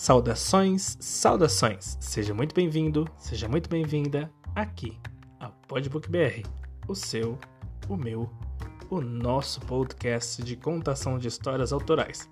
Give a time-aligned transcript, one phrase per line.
[0.00, 1.98] Saudações, saudações!
[2.00, 4.96] Seja muito bem-vindo, seja muito bem-vinda aqui
[5.40, 6.48] ao Podbook BR,
[6.86, 7.36] o seu,
[7.88, 8.30] o meu,
[8.88, 12.30] o nosso podcast de contação de histórias autorais.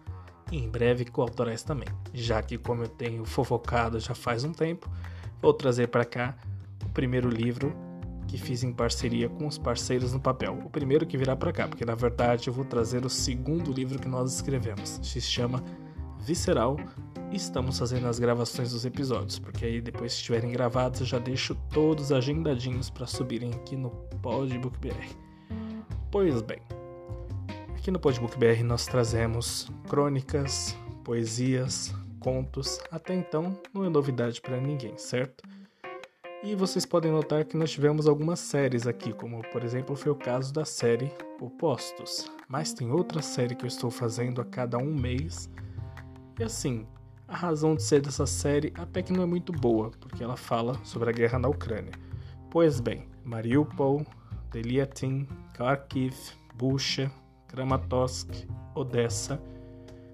[0.53, 4.89] E em breve coautorais também, já que, como eu tenho fofocado já faz um tempo,
[5.43, 6.37] vou trazer para cá
[6.85, 7.77] o primeiro livro
[8.29, 10.57] que fiz em parceria com os parceiros no papel.
[10.65, 13.99] O primeiro que virá para cá, porque na verdade eu vou trazer o segundo livro
[13.99, 15.01] que nós escrevemos.
[15.03, 15.63] Se chama
[16.21, 16.77] Visceral
[17.33, 21.55] estamos fazendo as gravações dos episódios, porque aí depois que estiverem gravados eu já deixo
[21.73, 23.91] todos agendadinhos para subirem aqui no
[24.23, 25.15] Podbook BR.
[26.11, 26.61] Pois bem,
[27.77, 34.61] aqui no Podbook BR nós trazemos crônicas, poesias, contos, até então não é novidade para
[34.61, 35.45] ninguém, certo?
[36.43, 40.17] E vocês podem notar que nós tivemos algumas séries aqui, como por exemplo foi o
[40.17, 42.31] caso da série Opostos.
[42.49, 45.51] Mas tem outra série que eu estou fazendo a cada um mês.
[46.39, 46.87] E assim,
[47.29, 50.79] a razão de ser dessa série até que não é muito boa, porque ela fala
[50.85, 51.93] sobre a guerra na Ucrânia.
[52.51, 54.05] Pois bem, Mariupol,
[54.51, 56.15] Deliatin, Kharkiv,
[56.55, 57.11] Bucha,
[57.49, 58.31] Kramatorsk,
[58.75, 59.41] Odessa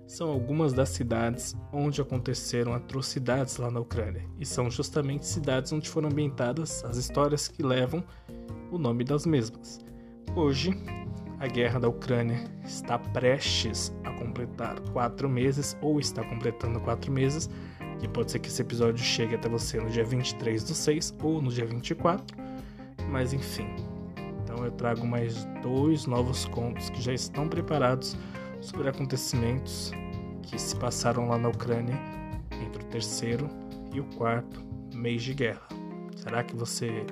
[0.07, 5.89] são algumas das cidades onde aconteceram atrocidades lá na Ucrânia, e são justamente cidades onde
[5.89, 8.05] foram ambientadas as histórias que levam
[8.71, 9.81] o nome das mesmas.
[10.37, 10.71] Hoje,
[11.43, 17.51] a guerra da Ucrânia está prestes a completar quatro meses, ou está completando quatro meses,
[17.99, 21.43] que pode ser que esse episódio chegue até você no dia 23 do 6 ou
[21.43, 22.25] no dia 24,
[23.09, 23.67] mas enfim.
[24.45, 28.17] Então eu trago mais dois novos contos que já estão preparados
[28.61, 29.91] sobre acontecimentos
[30.45, 31.99] que se passaram lá na Ucrânia
[32.65, 33.51] entre o terceiro
[33.93, 34.63] e o quarto
[34.95, 35.67] mês de guerra.
[36.15, 37.05] Será que você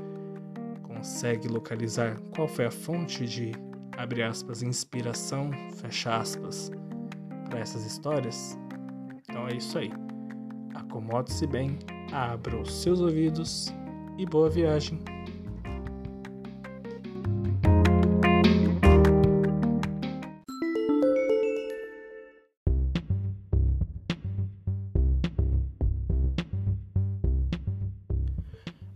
[0.85, 3.70] consegue localizar qual foi a fonte de
[4.01, 6.71] abre aspas, inspiração, fecha aspas,
[7.51, 8.59] para essas histórias?
[9.29, 9.93] Então é isso aí.
[10.75, 11.79] Acomode-se bem,
[12.11, 13.69] abra os seus ouvidos
[14.17, 14.99] e boa viagem.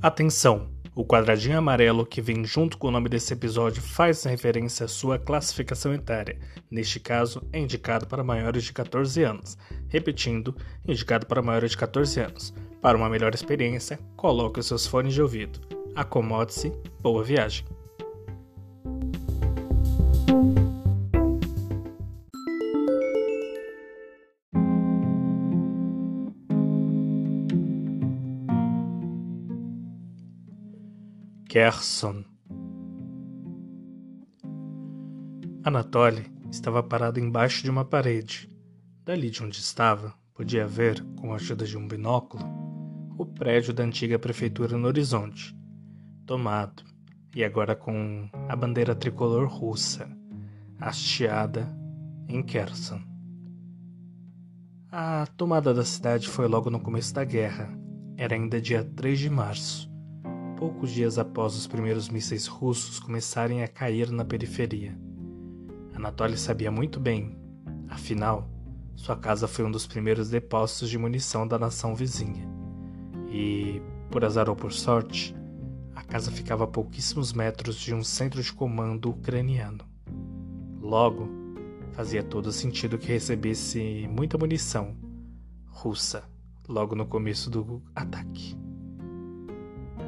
[0.01, 0.74] Atenção!
[0.97, 5.19] O quadradinho amarelo que vem junto com o nome desse episódio faz referência à sua
[5.19, 6.39] classificação etária.
[6.71, 9.59] Neste caso, é indicado para maiores de 14 anos.
[9.89, 10.57] Repetindo,
[10.87, 12.55] indicado para maiores de 14 anos.
[12.81, 15.61] Para uma melhor experiência, coloque os seus fones de ouvido.
[15.97, 17.74] Acomode-se, boa viagem!
[31.55, 32.25] Kerson.
[35.63, 38.51] Anatoly estava parado embaixo de uma parede.
[39.05, 42.43] Dali de onde estava, podia ver, com a ajuda de um binóculo,
[43.17, 45.57] o prédio da antiga prefeitura no horizonte,
[46.27, 46.83] tomado,
[47.37, 50.11] e agora com a bandeira tricolor russa,
[50.81, 51.73] hasteada
[52.27, 53.01] em Kherson.
[54.91, 57.73] A tomada da cidade foi logo no começo da guerra.
[58.17, 59.94] Era ainda dia 3 de março
[60.57, 64.97] poucos dias após os primeiros mísseis russos começarem a cair na periferia.
[65.95, 67.37] Anatoly sabia muito bem,
[67.89, 68.49] afinal,
[68.97, 72.49] sua casa foi um dos primeiros depósitos de munição da nação vizinha.
[73.29, 75.35] E, por azar ou por sorte,
[75.95, 79.85] a casa ficava a pouquíssimos metros de um centro de comando ucraniano.
[80.81, 81.29] Logo,
[81.93, 84.97] fazia todo sentido que recebesse muita munição
[85.67, 86.25] russa
[86.69, 88.57] logo no começo do ataque.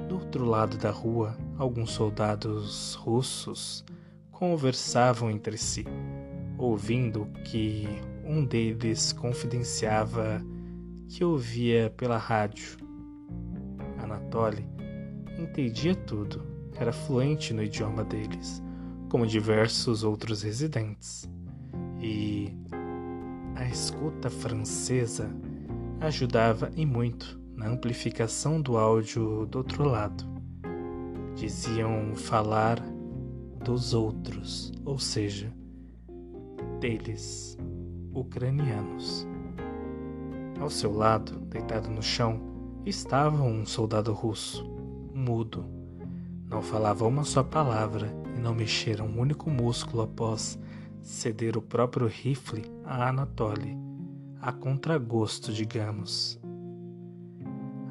[0.09, 3.85] Do outro lado da rua, alguns soldados russos
[4.31, 5.85] conversavam entre si,
[6.57, 7.89] ouvindo que
[8.25, 10.41] um deles confidenciava
[11.09, 12.77] que ouvia pela rádio.
[13.99, 14.65] Anatoly
[15.39, 16.43] entendia tudo,
[16.77, 18.63] era fluente no idioma deles,
[19.09, 21.29] como diversos outros residentes.
[22.01, 22.53] E
[23.57, 25.29] a escuta francesa
[26.01, 30.25] ajudava e muito na amplificação do áudio do outro lado.
[31.35, 32.81] Diziam falar
[33.65, 35.53] dos outros, ou seja,
[36.79, 37.59] deles,
[38.13, 39.27] ucranianos.
[40.61, 42.41] Ao seu lado, deitado no chão,
[42.85, 44.65] estava um soldado russo,
[45.13, 45.67] mudo.
[46.49, 50.59] Não falava uma só palavra e não mexera um único músculo após
[51.03, 53.77] ceder o próprio rifle a Anatoly,
[54.41, 56.41] a contragosto, digamos.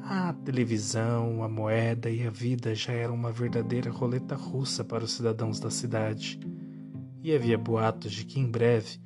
[0.08, 5.10] A televisão, a moeda e a vida já eram uma verdadeira roleta russa para os
[5.10, 6.38] cidadãos da cidade,
[7.24, 9.00] e havia boatos de que em breve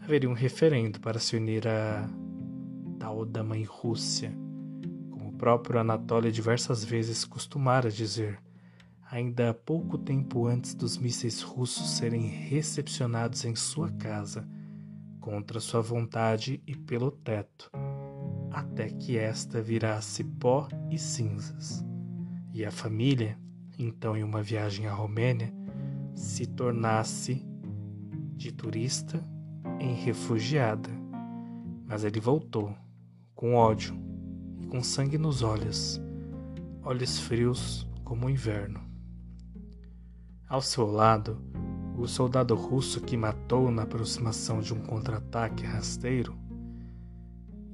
[0.00, 2.08] haveria um referendo para se unir a
[3.00, 4.32] tal da Mãe Rússia.
[5.10, 8.38] Como o próprio Anatoly diversas vezes costumara dizer,
[9.10, 14.48] ainda pouco tempo antes dos mísseis russos serem recepcionados em sua casa,
[15.20, 17.72] contra sua vontade e pelo teto,
[18.54, 21.84] até que esta virasse pó e cinzas.
[22.52, 23.36] E a família,
[23.76, 25.52] então em uma viagem à Romênia,
[26.14, 27.44] se tornasse
[28.36, 29.20] de turista
[29.80, 30.88] em refugiada.
[31.84, 32.72] Mas ele voltou,
[33.34, 33.96] com ódio
[34.60, 36.00] e com sangue nos olhos,
[36.80, 38.80] olhos frios como o inverno.
[40.48, 41.42] Ao seu lado,
[41.98, 46.43] o soldado russo que matou na aproximação de um contra-ataque rasteiro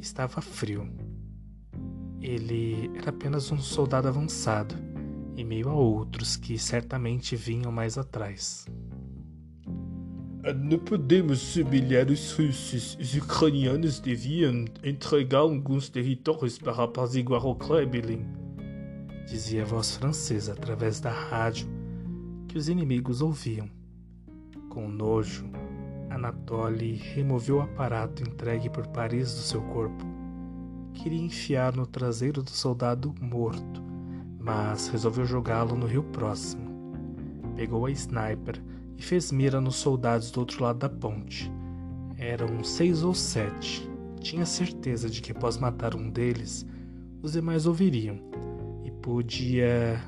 [0.01, 0.89] estava frio.
[2.21, 4.75] Ele era apenas um soldado avançado,
[5.37, 8.67] em meio a outros que certamente vinham mais atrás.
[10.57, 12.97] Não podemos humilhar os russos.
[12.99, 18.27] Os ucranianos deviam entregar alguns territórios para apaziguar o Kremlin,
[19.27, 21.69] dizia a voz francesa através da rádio
[22.49, 23.71] que os inimigos ouviam.
[24.71, 25.45] Com nojo,
[26.21, 30.05] Anatoly removeu o aparato entregue por Paris do seu corpo.
[30.93, 33.83] Queria enfiar no traseiro do soldado morto,
[34.39, 36.69] mas resolveu jogá-lo no rio próximo.
[37.57, 38.63] Pegou a sniper
[38.99, 41.51] e fez mira nos soldados do outro lado da ponte.
[42.19, 43.89] Eram seis ou sete.
[44.21, 46.67] Tinha certeza de que após matar um deles,
[47.23, 48.21] os demais ouviriam
[48.85, 49.99] e podia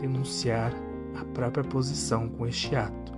[0.00, 0.72] denunciar
[1.14, 3.13] a própria posição com este ato.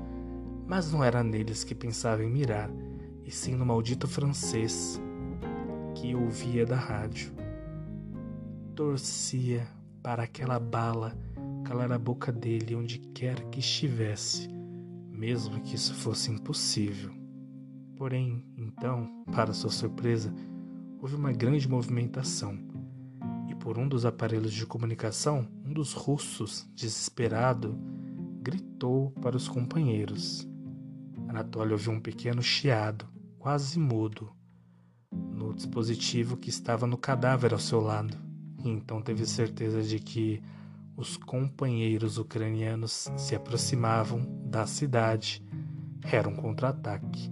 [0.66, 2.70] Mas não era neles que pensava em mirar,
[3.24, 5.00] e sim no maldito francês
[5.94, 7.32] que ouvia da rádio.
[8.74, 9.66] Torcia
[10.02, 11.16] para aquela bala
[11.64, 14.56] calar a boca dele onde quer que estivesse
[15.16, 17.10] mesmo que isso fosse impossível.
[17.96, 20.32] Porém, então, para sua surpresa,
[21.00, 22.58] houve uma grande movimentação,
[23.48, 27.78] e por um dos aparelhos de comunicação, um dos russos, desesperado,
[28.42, 30.46] gritou para os companheiros.
[31.36, 33.06] Anatoly ouviu um pequeno chiado,
[33.38, 34.32] quase mudo,
[35.12, 38.16] no dispositivo que estava no cadáver ao seu lado,
[38.64, 40.42] e então teve certeza de que
[40.96, 45.44] os companheiros ucranianos se aproximavam da cidade.
[46.10, 47.30] Era um contra-ataque.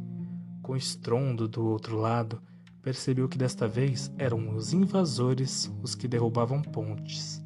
[0.61, 2.43] Com estrondo do outro lado,
[2.83, 7.43] percebeu que desta vez eram os invasores os que derrubavam pontes,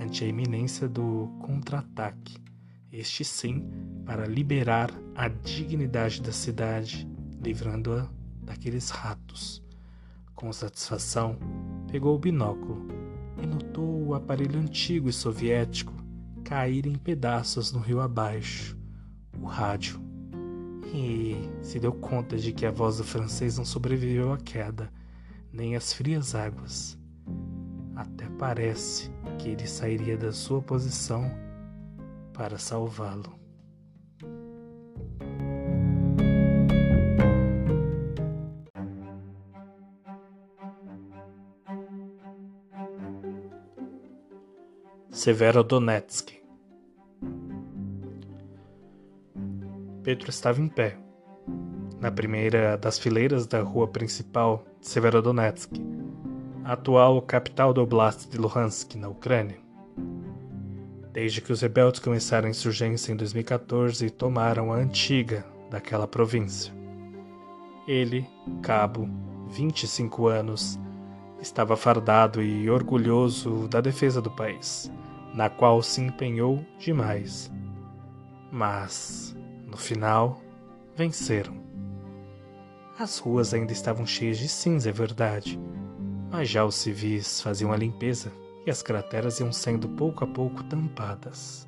[0.00, 2.38] ante a iminência do contra-ataque.
[2.92, 3.70] Este sim,
[4.04, 7.08] para liberar a dignidade da cidade,
[7.40, 8.08] livrando-a
[8.42, 9.62] daqueles ratos.
[10.34, 11.38] Com satisfação,
[11.88, 12.88] pegou o binóculo
[13.40, 15.94] e notou o aparelho antigo e soviético
[16.42, 18.76] cair em pedaços no rio abaixo,
[19.40, 20.00] o rádio.
[20.92, 24.92] E se deu conta de que a voz do francês não sobreviveu à queda,
[25.52, 26.98] nem às frias águas.
[27.94, 31.30] Até parece que ele sairia da sua posição
[32.32, 33.38] para salvá-lo.
[45.10, 46.32] Severodonetsk.
[50.02, 50.96] Pedro estava em pé,
[52.00, 55.72] na primeira das fileiras da rua principal de Severodonetsk,
[56.64, 59.69] a atual capital do Oblast de Luhansk, na Ucrânia.
[61.12, 66.72] Desde que os rebeldes começaram a insurgência em 2014 e tomaram a antiga daquela província.
[67.86, 68.26] Ele,
[68.62, 69.08] cabo,
[69.48, 70.78] 25 anos,
[71.40, 74.90] estava fardado e orgulhoso da defesa do país
[75.34, 77.50] na qual se empenhou demais.
[78.50, 79.36] Mas,
[79.66, 80.40] no final,
[80.96, 81.60] venceram.
[82.98, 85.58] As ruas ainda estavam cheias de cinza, é verdade,
[86.30, 88.32] mas já os civis faziam a limpeza
[88.66, 91.66] e as crateras iam sendo pouco a pouco tampadas.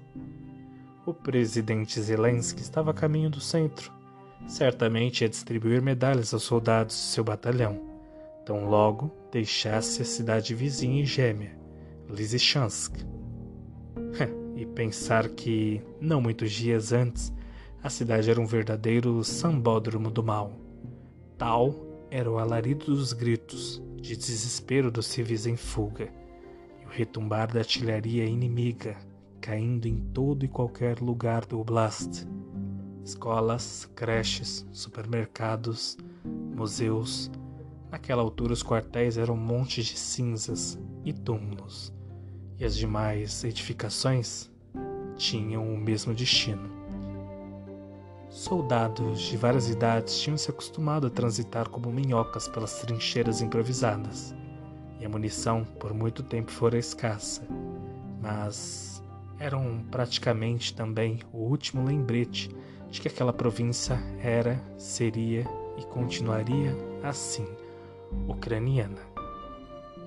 [1.04, 3.92] O presidente Zelensky estava a caminho do centro.
[4.46, 7.80] Certamente ia distribuir medalhas aos soldados de seu batalhão,
[8.44, 11.56] tão logo deixasse a cidade vizinha e gêmea,
[12.08, 12.94] Lysychansk.
[14.56, 17.32] e pensar que, não muitos dias antes,
[17.82, 20.52] a cidade era um verdadeiro sambódromo do mal.
[21.37, 21.75] Tal
[22.11, 26.12] era o alarido dos gritos, de desespero dos civis em fuga,
[26.92, 28.96] retumbar da artilharia inimiga
[29.40, 32.26] caindo em todo e qualquer lugar do oblast.
[33.04, 35.99] Escolas, creches, supermercados,
[36.54, 37.30] museus.
[37.90, 41.92] Naquela altura, os quartéis eram montes de cinzas e túmulos
[42.58, 44.49] e as demais edificações
[45.16, 46.70] tinham o mesmo destino.
[48.30, 54.32] Soldados de várias idades tinham se acostumado a transitar como minhocas pelas trincheiras improvisadas,
[55.02, 57.42] e a munição por muito tempo fora escassa,
[58.23, 59.02] mas
[59.38, 62.54] eram praticamente também o último lembrete
[62.88, 65.44] de que aquela província era, seria
[65.76, 67.47] e continuaria assim,
[68.28, 69.00] ucraniana.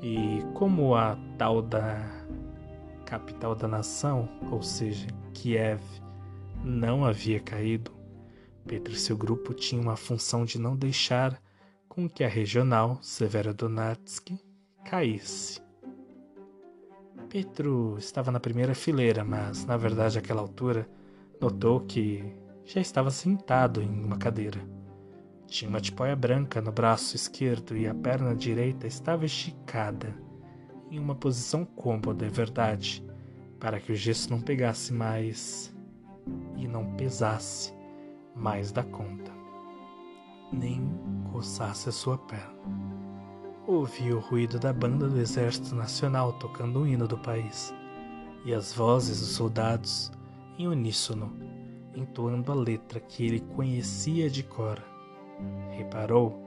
[0.02, 2.00] E como a tal da
[3.06, 5.82] capital da nação, ou seja, Kiev,
[6.64, 7.92] não havia caído,
[8.66, 11.40] Pedro e seu grupo tinham uma função de não deixar
[11.90, 14.45] com que a regional Severodonetsk
[14.86, 15.60] caísse.
[17.28, 20.88] Pedro estava na primeira fileira, mas na verdade, àquela altura,
[21.42, 22.24] notou que
[22.64, 24.62] já estava sentado em uma cadeira.
[25.48, 30.16] Tinha uma tipóia branca no braço esquerdo e a perna direita estava esticada,
[30.90, 33.04] em uma posição cômoda, é verdade,
[33.60, 35.76] para que o gesso não pegasse mais
[36.56, 37.74] e não pesasse
[38.36, 39.32] mais da conta,
[40.52, 40.90] nem
[41.32, 42.95] coçasse a sua perna.
[43.68, 47.74] Ouvi o ruído da banda do Exército Nacional tocando o hino do país
[48.46, 50.12] e as vozes dos soldados
[50.60, 51.36] em uníssono
[51.96, 54.80] entoando a letra que ele conhecia de cor.
[55.72, 56.40] Reparou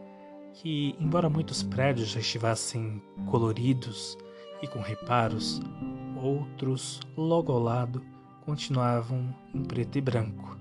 [0.54, 4.16] que, embora muitos prédios já estivessem coloridos
[4.62, 5.60] e com reparos,
[6.22, 8.00] outros, logo ao lado,
[8.44, 10.56] continuavam em preto e branco,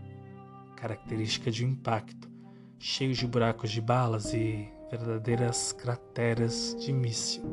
[0.75, 2.27] característica de um impacto,
[2.79, 7.43] cheios de buracos de balas e verdadeiras crateras de míssil.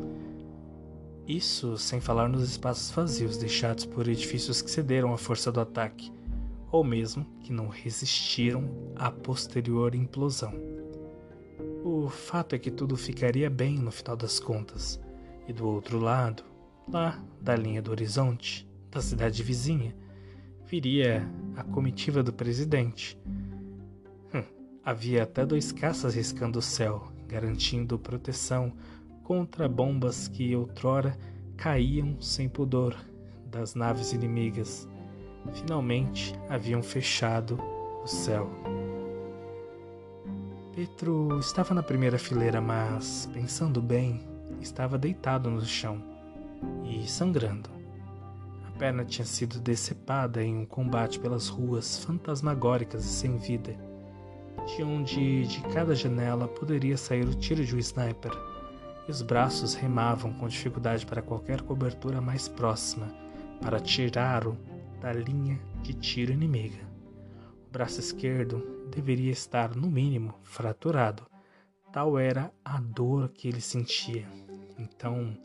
[1.26, 6.12] Isso sem falar nos espaços vazios deixados por edifícios que cederam à força do ataque
[6.74, 10.52] ou mesmo que não resistiram à posterior implosão.
[11.84, 15.00] O fato é que tudo ficaria bem no final das contas,
[15.46, 16.42] e do outro lado,
[16.90, 19.94] lá da linha do horizonte, da cidade vizinha,
[20.66, 23.16] viria a comitiva do presidente.
[24.34, 24.42] Hum,
[24.84, 28.72] havia até dois caças riscando o céu, garantindo proteção
[29.22, 31.18] contra bombas que outrora
[31.56, 32.96] caíam sem pudor
[33.50, 34.88] das naves inimigas
[35.52, 37.58] Finalmente haviam fechado
[38.02, 38.48] o céu.
[40.74, 44.26] Petro estava na primeira fileira, mas, pensando bem,
[44.60, 46.02] estava deitado no chão
[46.84, 47.70] e sangrando.
[48.66, 53.76] A perna tinha sido decepada em um combate pelas ruas fantasmagóricas e sem vida,
[54.66, 58.32] de onde de cada janela poderia sair o tiro de um sniper,
[59.06, 63.06] e os braços remavam com dificuldade para qualquer cobertura mais próxima
[63.60, 64.56] para tirar-o
[65.00, 66.82] da linha de tiro inimiga.
[67.68, 71.24] O braço esquerdo deveria estar, no mínimo, fraturado.
[71.92, 74.26] Tal era a dor que ele sentia.
[74.78, 75.36] Então,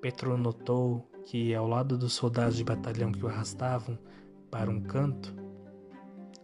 [0.00, 3.98] Petro notou que, ao lado dos soldados de batalhão que o arrastavam
[4.50, 5.34] para um canto,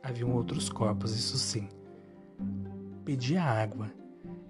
[0.02, 1.68] haviam outros corpos, isso sim.
[3.08, 3.90] Pedia água,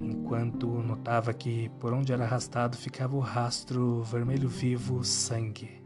[0.00, 5.80] enquanto notava que, por onde era arrastado, ficava o rastro vermelho vivo sangue.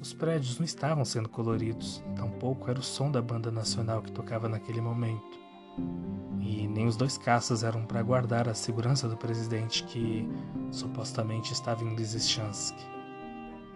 [0.00, 4.48] Os prédios não estavam sendo coloridos, tampouco era o som da banda nacional que tocava
[4.48, 5.38] naquele momento.
[6.40, 10.26] E nem os dois caças eram para guardar a segurança do presidente que
[10.70, 12.74] supostamente estava em Lysychansk.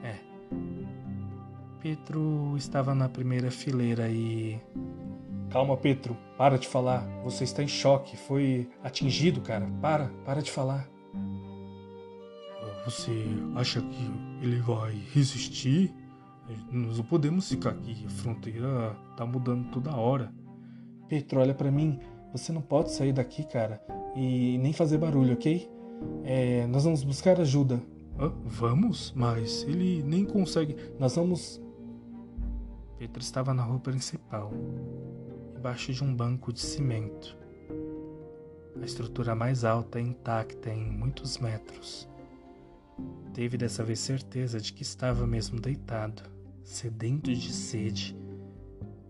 [0.02, 0.16] É.
[1.82, 4.58] Petro estava na primeira fileira e.
[5.54, 7.06] Calma, Petro, para de falar.
[7.22, 8.16] Você está em choque.
[8.16, 9.70] Foi atingido, cara.
[9.80, 10.90] Para, para de falar.
[12.84, 13.12] Você
[13.54, 14.10] acha que
[14.42, 15.94] ele vai resistir?
[16.72, 18.04] Nós não podemos ficar aqui.
[18.04, 20.34] A fronteira tá mudando toda hora.
[21.08, 22.00] Petro, olha para mim.
[22.32, 23.80] Você não pode sair daqui, cara.
[24.16, 25.70] E nem fazer barulho, ok?
[26.24, 27.80] É, nós vamos buscar ajuda.
[28.18, 29.12] Ah, vamos?
[29.14, 30.74] Mas ele nem consegue.
[30.98, 31.62] Nós vamos.
[32.98, 34.50] Petro estava na rua principal,
[35.64, 37.38] embaixo de um banco de cimento.
[38.78, 42.06] A estrutura mais alta e intacta em muitos metros.
[43.32, 46.22] Teve dessa vez certeza de que estava mesmo deitado
[46.62, 48.14] sedento de sede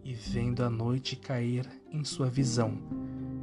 [0.04, 2.78] e vendo a noite cair em sua visão,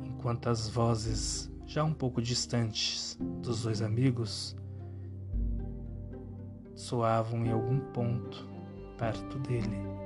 [0.06, 4.56] enquanto as vozes, já um pouco distantes dos dois amigos,
[6.74, 8.48] soavam em algum ponto
[8.98, 10.01] perto dele.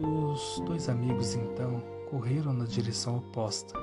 [0.00, 3.78] Os dois amigos então correram na direção oposta,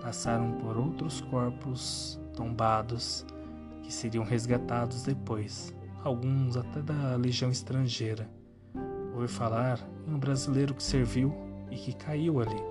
[0.00, 3.26] passaram por outros corpos tombados
[3.82, 8.28] que seriam resgatados depois alguns até da legião estrangeira.
[9.14, 11.32] Ouvi falar em um brasileiro que serviu
[11.70, 12.62] e que caiu ali.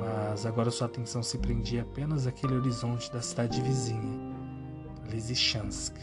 [0.00, 4.18] Mas agora sua atenção se prendia apenas àquele horizonte da cidade vizinha,
[5.10, 5.94] Lysychansk.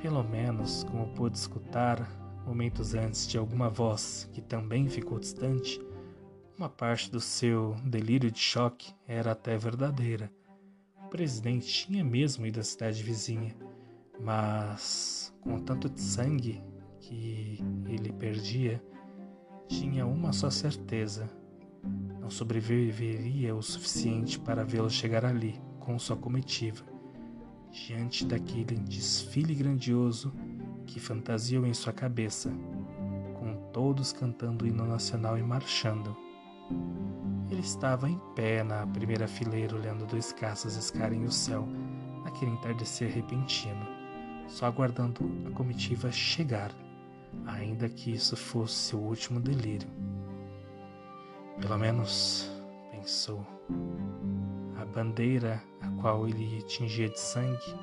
[0.00, 2.08] Pelo menos, como pude escutar
[2.46, 5.80] momentos antes de alguma voz que também ficou distante,
[6.58, 10.30] Uma parte do seu delírio de choque era até verdadeira.
[11.04, 13.56] O presidente tinha mesmo ido à cidade vizinha,
[14.20, 16.62] mas com tanto de sangue
[17.00, 17.58] que
[17.88, 18.80] ele perdia,
[19.66, 21.28] tinha uma só certeza:
[22.20, 26.84] não sobreviveria o suficiente para vê-lo chegar ali com sua comitiva,
[27.72, 30.32] diante daquele desfile grandioso
[30.86, 32.50] que fantasiou em sua cabeça,
[33.38, 36.16] com todos cantando o hino nacional e marchando.
[37.50, 41.66] Ele estava em pé na primeira fileira, olhando dois caças escarem o céu
[42.24, 43.86] naquele entardecer repentino,
[44.48, 46.72] só aguardando a comitiva chegar,
[47.46, 49.88] ainda que isso fosse seu último delírio.
[51.60, 52.50] Pelo menos,
[52.90, 53.46] pensou,
[54.80, 57.78] a bandeira a qual ele tingia de sangue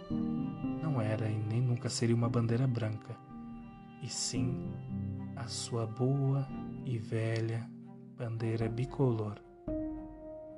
[0.99, 3.15] não era e nem nunca seria uma bandeira branca,
[4.03, 4.69] e sim
[5.37, 6.45] a sua boa
[6.85, 7.65] e velha
[8.17, 9.35] bandeira bicolor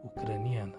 [0.04, 0.74] ucraniana.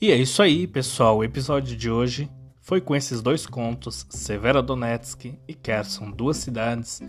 [0.00, 1.18] E é isso aí, pessoal.
[1.18, 2.30] O episódio de hoje
[2.62, 7.02] foi com esses dois contos, Severodonetsk e Kherson, duas cidades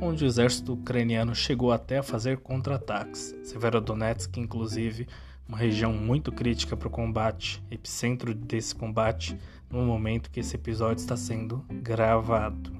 [0.00, 3.34] onde o exército ucraniano chegou até a fazer contra-ataques.
[3.42, 5.06] Severodonetsk, inclusive,
[5.48, 9.36] uma região muito crítica para o combate, epicentro desse combate,
[9.70, 12.76] no momento que esse episódio está sendo gravado.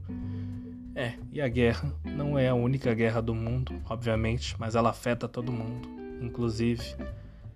[0.94, 5.28] É, e a guerra não é a única guerra do mundo, obviamente, mas ela afeta
[5.28, 5.88] todo mundo,
[6.20, 6.96] inclusive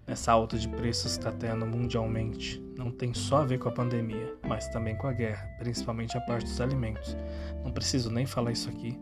[0.06, 3.72] essa alta de preços que está tendo mundialmente não tem só a ver com a
[3.72, 7.16] pandemia, mas também com a guerra, principalmente a parte dos alimentos.
[7.64, 8.98] Não preciso nem falar isso aqui,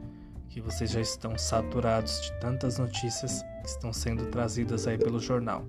[0.50, 5.64] que vocês já estão saturados de tantas notícias que estão sendo trazidas aí pelo jornal.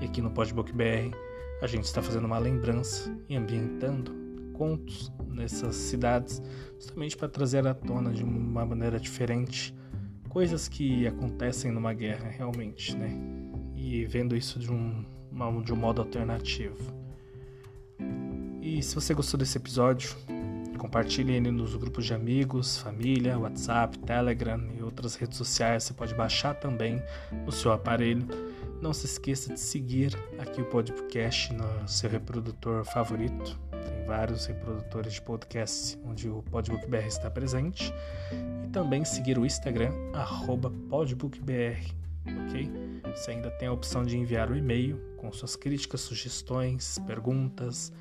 [0.00, 1.16] E aqui no Podbook BR
[1.62, 4.12] a gente está fazendo uma lembrança e ambientando
[4.52, 6.42] contos nessas cidades,
[6.74, 9.74] justamente para trazer à tona de uma maneira diferente
[10.28, 13.16] coisas que acontecem numa guerra realmente, né?
[13.76, 15.04] E vendo isso de um,
[15.64, 16.76] de um modo alternativo.
[18.60, 20.16] E se você gostou desse episódio,
[20.78, 25.84] Compartilhe ele nos grupos de amigos, família, WhatsApp, Telegram e outras redes sociais.
[25.84, 27.02] Você pode baixar também
[27.44, 28.26] no seu aparelho.
[28.80, 33.58] Não se esqueça de seguir aqui o podcast no seu reprodutor favorito.
[33.70, 37.92] Tem vários reprodutores de podcast onde o PodbookBR está presente.
[38.64, 39.92] E também seguir o Instagram,
[40.90, 41.80] podbookbr.
[42.26, 42.70] Ok?
[43.14, 47.92] Você ainda tem a opção de enviar o e-mail com suas críticas, sugestões, perguntas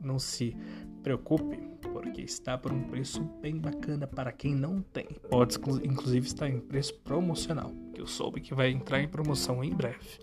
[0.00, 0.56] não se
[1.02, 1.71] preocupe,
[2.02, 5.06] porque está por um preço bem bacana para quem não tem.
[5.30, 9.70] Pode inclusive estar em preço promocional, que eu soube que vai entrar em promoção em
[9.70, 10.18] breve.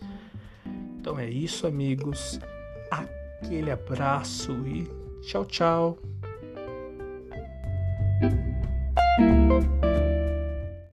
[1.00, 2.38] Então é isso, amigos.
[2.92, 4.88] Aquele abraço e
[5.22, 5.98] tchau, tchau.